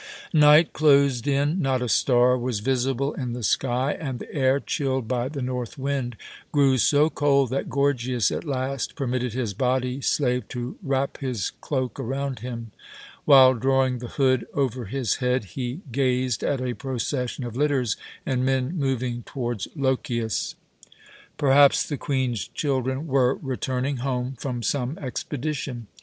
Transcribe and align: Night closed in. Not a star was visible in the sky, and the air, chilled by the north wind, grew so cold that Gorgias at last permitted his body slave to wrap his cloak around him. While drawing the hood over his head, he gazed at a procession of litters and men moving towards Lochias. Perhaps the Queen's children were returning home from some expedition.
Night 0.33 0.73
closed 0.73 1.27
in. 1.27 1.61
Not 1.61 1.83
a 1.83 1.87
star 1.87 2.35
was 2.35 2.59
visible 2.61 3.13
in 3.13 3.33
the 3.33 3.43
sky, 3.43 3.91
and 3.93 4.17
the 4.17 4.33
air, 4.33 4.59
chilled 4.59 5.07
by 5.07 5.29
the 5.29 5.43
north 5.43 5.77
wind, 5.77 6.17
grew 6.51 6.79
so 6.79 7.07
cold 7.11 7.51
that 7.51 7.69
Gorgias 7.69 8.31
at 8.31 8.43
last 8.43 8.95
permitted 8.95 9.33
his 9.33 9.53
body 9.53 10.01
slave 10.01 10.47
to 10.47 10.75
wrap 10.81 11.19
his 11.19 11.51
cloak 11.61 11.99
around 11.99 12.39
him. 12.39 12.71
While 13.25 13.53
drawing 13.53 13.99
the 13.99 14.07
hood 14.07 14.47
over 14.55 14.85
his 14.85 15.17
head, 15.17 15.43
he 15.53 15.81
gazed 15.91 16.41
at 16.43 16.61
a 16.61 16.73
procession 16.73 17.43
of 17.43 17.55
litters 17.55 17.95
and 18.25 18.43
men 18.43 18.75
moving 18.75 19.21
towards 19.21 19.67
Lochias. 19.75 20.55
Perhaps 21.37 21.87
the 21.87 21.95
Queen's 21.97 22.47
children 22.47 23.05
were 23.05 23.35
returning 23.35 23.97
home 23.97 24.35
from 24.39 24.63
some 24.63 24.97
expedition. 24.97 25.85